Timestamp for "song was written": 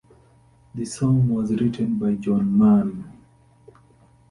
0.85-1.99